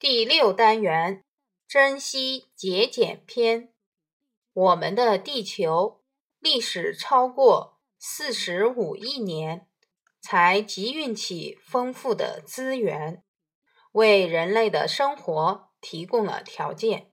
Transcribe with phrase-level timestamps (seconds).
[0.00, 1.24] 第六单元：
[1.68, 3.70] 珍惜节俭篇。
[4.54, 6.00] 我们的地球
[6.38, 9.68] 历史超过四十五亿年，
[10.18, 13.22] 才集运起丰富的资源，
[13.92, 17.12] 为人类的生活提供了条件。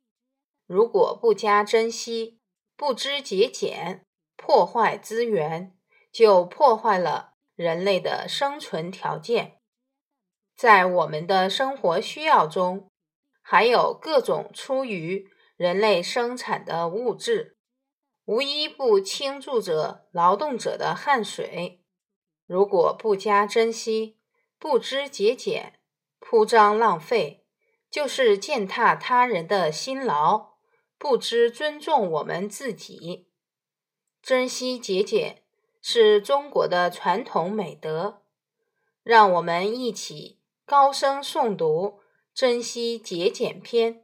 [0.65, 2.39] 如果不加珍惜，
[2.77, 4.05] 不知节俭，
[4.37, 5.77] 破坏资源，
[6.09, 9.56] 就破坏了人类的生存条件。
[10.57, 12.89] 在我们的生活需要中，
[13.43, 17.57] 还有各种出于人类生产的物质，
[18.25, 21.83] 无一不倾注着劳动者的汗水。
[22.47, 24.17] 如果不加珍惜，
[24.57, 25.79] 不知节俭，
[26.17, 27.45] 铺张浪费，
[27.91, 30.57] 就是践踏他人的辛劳。
[30.97, 33.29] 不知尊重我们自己，
[34.23, 35.43] 珍惜节俭
[35.79, 38.23] 是中国的传统美德。
[39.03, 40.36] 让我们一起
[40.69, 42.01] 高声诵读
[42.33, 43.95] 《珍惜节俭篇》，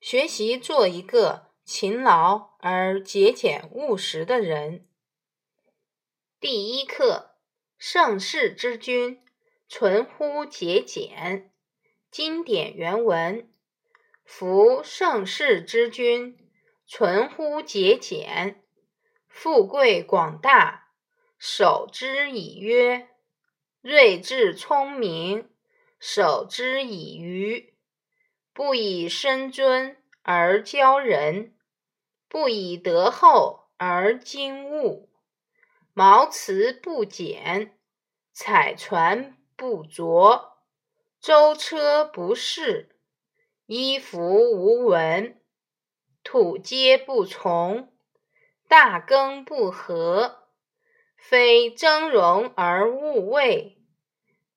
[0.00, 4.88] 学习做一个勤劳而节俭务实的人。
[6.40, 7.32] 第一课：
[7.76, 9.22] 盛世之君，
[9.68, 11.52] 存乎节俭。
[12.10, 13.52] 经典原文。
[14.24, 16.50] 夫盛世之君，
[16.86, 18.54] 存乎节俭；
[19.28, 20.94] 富贵广大，
[21.38, 23.08] 守之以约；
[23.82, 25.49] 睿智聪明，
[26.00, 27.74] 守之以愚。
[28.52, 31.54] 不以身尊而骄人，
[32.28, 35.08] 不以德厚而矜物。
[35.94, 37.78] 茅茨不减，
[38.32, 40.58] 彩船不着，
[41.20, 42.96] 舟车不适。
[43.66, 45.40] 衣服无纹，
[46.24, 47.92] 土阶不从，
[48.68, 50.48] 大耕不和，
[51.16, 53.79] 非峥嵘而务位，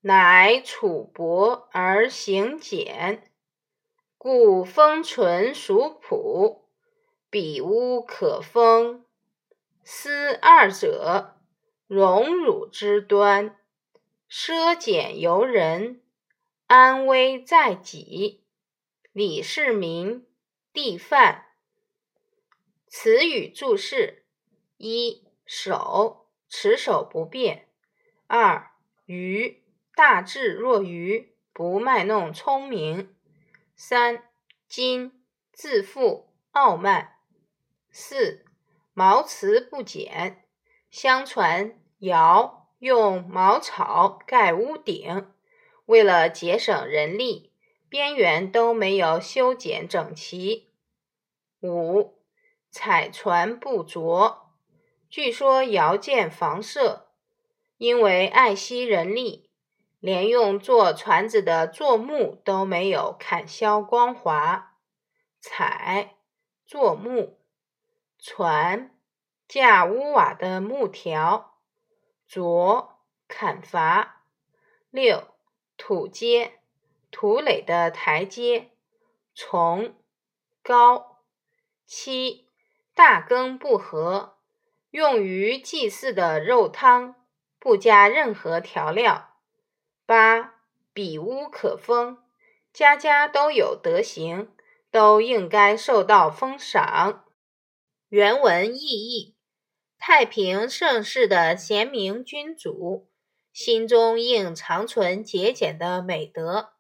[0.06, 3.32] 乃楚薄而行俭。
[4.18, 6.68] 故封存属朴，
[7.30, 9.06] 比屋可封。
[9.82, 11.38] 思二者，
[11.88, 13.58] 荣辱之端。
[14.30, 16.02] 奢俭由人，
[16.68, 18.44] 安危在己。
[19.14, 20.28] 李世民，
[20.74, 21.46] 帝范。
[22.88, 24.26] 词语注释：
[24.76, 27.60] 一、守，持守不变；
[28.28, 28.70] 二、
[29.06, 29.63] 愚，
[29.96, 33.08] 大智若愚，不卖弄聪明；
[33.76, 34.24] 三、
[34.70, 35.12] 矜，
[35.52, 37.18] 自负，傲慢；
[37.92, 38.46] 四、
[38.94, 40.46] 茅茨不减。
[40.90, 45.32] 相传尧用茅草盖屋顶，
[45.86, 47.52] 为了节省人力。
[47.90, 50.74] 边缘都没有修剪整齐。
[51.62, 52.18] 五
[52.72, 54.50] 彩船不着，
[55.12, 57.12] 据说遥建房舍，
[57.78, 59.43] 因为爱惜人力，
[60.04, 64.76] 连用做船子的柞木都没有砍削光滑。
[65.40, 66.18] 彩
[66.68, 67.38] 柞木，
[68.20, 68.94] 船
[69.48, 71.56] 架屋瓦的木条。
[72.28, 72.98] 着
[73.30, 74.26] 砍伐。
[74.90, 75.30] 六
[75.78, 76.60] 土阶。
[77.10, 78.72] 土垒的台阶，
[79.34, 79.96] 从
[80.62, 81.22] 高。
[81.86, 82.50] 七
[82.94, 84.38] 大羹不合，
[84.90, 87.16] 用于祭祀的肉汤，
[87.58, 89.33] 不加任何调料。
[90.06, 90.56] 八
[90.94, 92.18] 比屋可封，
[92.74, 94.50] 家家都有德行，
[94.92, 97.26] 都应该受到封赏。
[98.10, 99.36] 原文意义：
[99.98, 103.10] 太平盛世的贤明君主，
[103.52, 106.74] 心中应长存节俭的美德。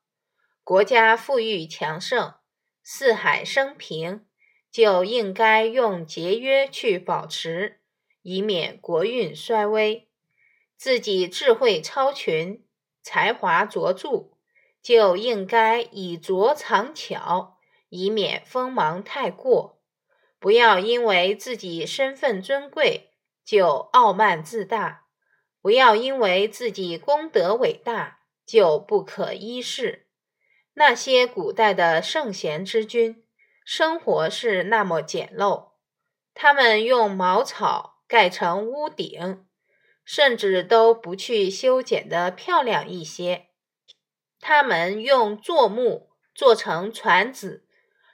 [0.63, 2.35] 国家富裕强盛，
[2.83, 4.25] 四海升平，
[4.71, 7.79] 就应该用节约去保持，
[8.21, 10.07] 以免国运衰微。
[10.77, 12.62] 自己智慧超群，
[13.03, 14.31] 才华卓著，
[14.81, 17.57] 就应该以拙藏巧，
[17.89, 19.81] 以免锋芒太过。
[20.39, 23.11] 不要因为自己身份尊贵
[23.45, 25.05] 就傲慢自大，
[25.61, 30.07] 不要因为自己功德伟大就不可一世。
[30.73, 33.23] 那些古代的圣贤之君，
[33.63, 35.73] 生活是那么简陋，
[36.33, 39.45] 他们用茅草盖成屋顶，
[40.05, 43.47] 甚至都不去修剪的漂亮一些；
[44.39, 47.65] 他们用柞木做成船子，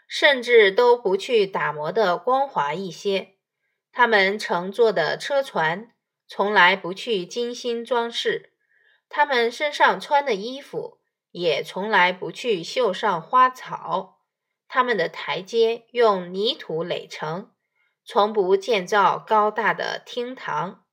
[0.08, 3.36] 甚至都不去打磨的光滑一些；
[3.92, 5.92] 他们乘坐的车船，
[6.28, 8.52] 从来不去精心装饰；
[9.08, 11.00] 他们身上穿的衣服。
[11.32, 14.18] 也从来不去绣上花草，
[14.68, 17.52] 他们的台阶用泥土垒成，
[18.04, 20.86] 从不建造高大的厅堂。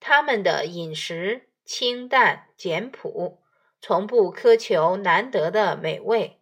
[0.00, 3.42] 他们的饮食清淡简朴，
[3.80, 6.40] 从不苛求难得的美味。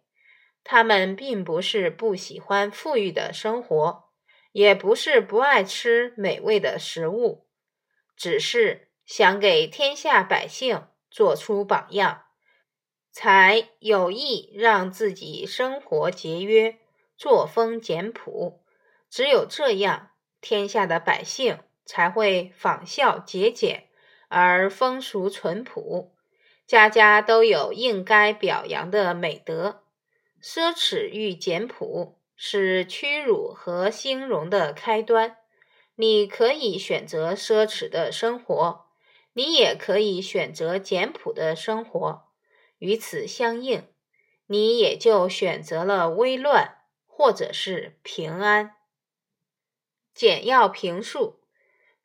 [0.63, 4.09] 他们并不是不喜欢富裕的生活，
[4.51, 7.47] 也不是不爱吃美味的食物，
[8.15, 12.25] 只是想给天下百姓做出榜样，
[13.11, 16.77] 才有意让自己生活节约，
[17.17, 18.63] 作风简朴。
[19.09, 21.59] 只有这样，天下的百姓
[21.89, 23.89] 才会仿效节俭，
[24.27, 26.13] 而风俗淳朴，
[26.67, 29.81] 家家都有应该表扬的美德。
[30.39, 35.37] 奢侈与简朴是屈辱和兴荣的开端。
[35.95, 38.85] 你可以选择奢侈的生活，
[39.33, 42.27] 你也可以选择简朴的生活。
[42.77, 43.87] 与此相应，
[44.45, 48.75] 你也就选择了危乱，或者是平安。
[50.13, 51.38] 简要评述：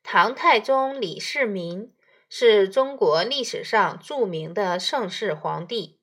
[0.07, 1.91] 唐太宗李世民
[2.29, 5.99] 是中国历史上著名的盛世皇帝，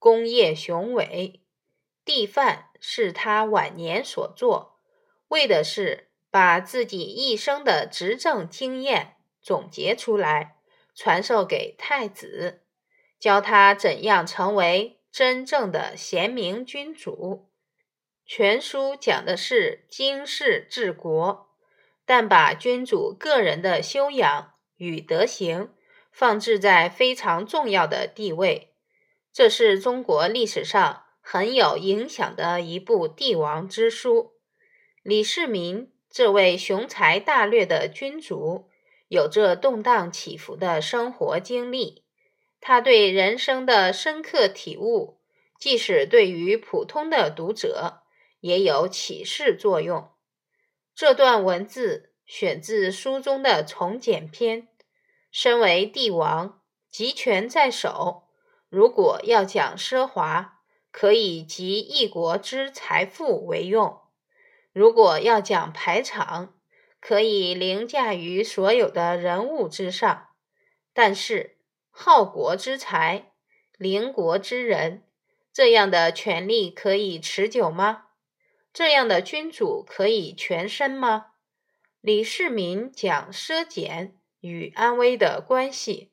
[0.00, 1.40] 功业雄伟。
[2.04, 4.80] 帝范是他晚年所作，
[5.28, 10.56] 为的是把自己一生的执政经验总结出来，
[10.92, 12.64] 传授给太子，
[13.20, 17.48] 教他怎样成为真正的贤明君主。
[18.26, 21.53] 全书讲的是经世治国，
[22.04, 25.70] 但把君主个人的修养与德行
[26.12, 28.74] 放置在非常重要的地位。
[29.32, 31.02] 这是中国历史上。
[31.26, 34.34] 很有影响的一部帝王之书。
[35.02, 38.68] 李世民这位雄才大略的君主，
[39.08, 42.04] 有着动荡起伏的生活经历。
[42.60, 45.22] 他对人生的深刻体悟，
[45.58, 48.02] 即使对于普通的读者，
[48.40, 50.10] 也有启示作用。
[50.94, 54.68] 这段文字选自书中的从简篇。
[55.30, 56.60] 身为帝王，
[56.90, 58.28] 集权在手，
[58.68, 60.52] 如果要讲奢华。
[60.96, 63.98] 可以集一国之财富为用。
[64.72, 66.54] 如果要讲排场，
[67.00, 70.28] 可以凌驾于所有的人物之上。
[70.92, 71.56] 但是
[71.90, 73.32] 好国之财，
[73.76, 75.02] 凌国之人，
[75.52, 78.04] 这样的权力可以持久吗？
[78.74, 81.28] 这样的君主可以全身吗？
[82.00, 86.12] 李世民讲奢俭与安危的关系，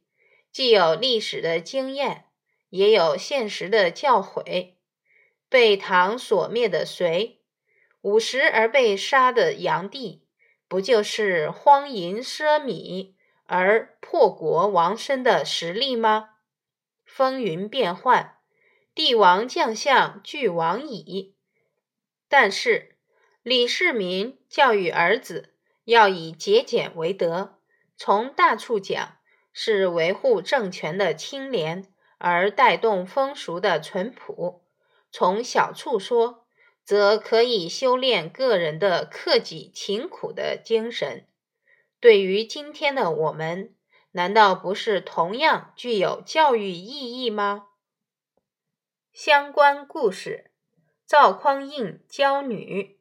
[0.51, 2.27] 既有历史的经验。
[2.69, 4.75] 也有现实的教诲。
[5.49, 7.41] 被唐所灭的隋，
[7.99, 10.25] 五十而被杀的炀帝，
[10.69, 13.15] 不就是荒淫奢靡
[13.45, 16.29] 而破国亡身的实例吗？
[17.03, 18.37] 风云变幻，
[18.95, 21.35] 帝王将相俱亡矣。
[22.31, 22.95] 但是
[23.43, 27.59] 李世民教育儿子要以节俭为德，
[27.97, 29.17] 从大处讲
[29.51, 31.93] 是维护政权的清廉。
[32.23, 34.63] 而带动风俗的淳朴，
[35.11, 36.45] 从小处说，
[36.83, 41.25] 则可以修炼个人的克己勤苦的精神。
[41.99, 43.73] 对于今天的我们，
[44.11, 47.69] 难道不是同样具有教育意义吗？
[49.11, 50.50] 相关故事：
[51.11, 52.97] 赵匡胤娇女。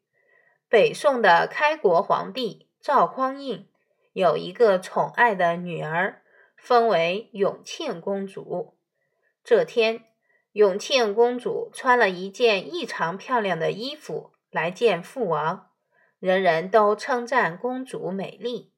[0.69, 3.69] 北宋的开国皇帝赵匡胤
[4.13, 6.21] 有一个宠爱的女儿，
[6.57, 8.77] 封为永庆公主。
[9.45, 10.07] 这天，
[10.51, 15.71] 永庆公主穿了一件异常漂亮的衣服来见父王，
[16.19, 18.73] 人人都称赞公主美丽。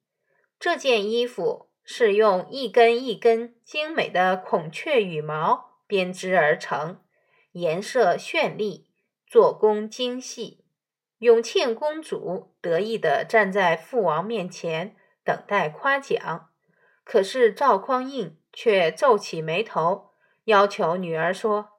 [0.59, 7.01] 这件衣服是用一根一根精美的孔雀羽毛编织而成，
[7.53, 8.91] 颜色绚丽，
[9.33, 10.63] 做工精细。
[11.17, 16.51] 永庆公主得意地站在父王面前等待夸奖，
[17.03, 20.11] 可是赵匡胤却皱起眉头。
[20.43, 21.69] 要求女儿说：“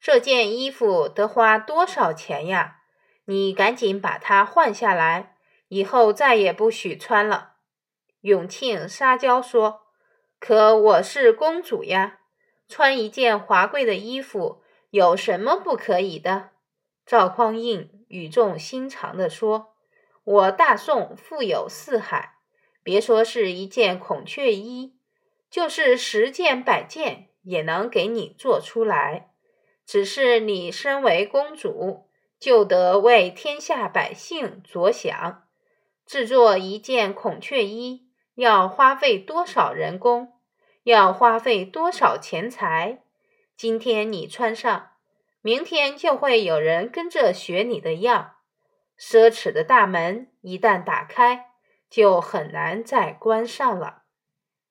[0.00, 2.78] 这件衣服得花多少钱呀？
[3.26, 5.36] 你赶紧把它换下来，
[5.68, 7.52] 以后再也不许穿了。”
[8.22, 9.82] 永庆撒娇说
[10.40, 12.18] ：“可我是公主呀，
[12.66, 16.48] 穿一件华贵的衣服有什么不可以的？”
[17.06, 19.74] 赵匡胤语重心长地说
[20.24, 22.38] ：“我大宋富有四海，
[22.82, 24.96] 别说是一件孔雀衣，
[25.50, 29.28] 就是十件百件。”也能给你做出来，
[29.84, 32.08] 只是你身为公主，
[32.40, 35.42] 就得为天下百姓着想。
[36.06, 40.32] 制作一件孔雀衣要花费多少人工？
[40.84, 43.02] 要花费多少钱财？
[43.58, 44.92] 今天你穿上，
[45.44, 48.36] 明天就会有人跟着学你的样。
[48.98, 51.50] 奢侈的大门一旦打开，
[51.90, 54.04] 就很难再关上了。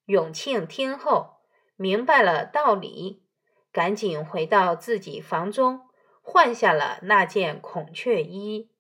[0.06, 1.34] 永庆听后。
[1.76, 3.24] 明白了道理，
[3.72, 5.82] 赶紧回到自己房中，
[6.24, 8.72] 换下了那件孔雀衣。